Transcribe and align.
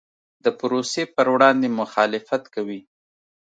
د 0.43 0.45
پروسې 0.59 1.03
پر 1.15 1.27
وړاندې 1.33 1.67
مخالفت 1.79 2.43
کوي. 2.53 2.81